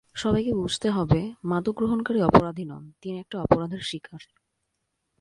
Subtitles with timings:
[0.15, 1.19] সবাইকে বুঝতে হবে,
[1.43, 4.21] মাদক গ্রহণকারী অপরাধী নন, তিনি একটা অপরাধের শিকার।